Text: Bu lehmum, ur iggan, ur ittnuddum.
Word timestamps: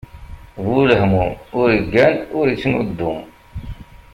Bu 0.57 0.89
lehmum, 0.89 1.31
ur 1.59 1.67
iggan, 1.77 2.15
ur 2.37 2.45
ittnuddum. 2.53 3.19